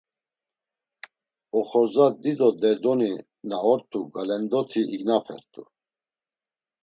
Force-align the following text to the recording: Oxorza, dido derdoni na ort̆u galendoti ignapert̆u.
Oxorza, 1.59 2.05
dido 2.21 2.47
derdoni 2.61 3.11
na 3.49 3.57
ort̆u 3.71 3.99
galendoti 4.13 4.81
ignapert̆u. 4.95 5.63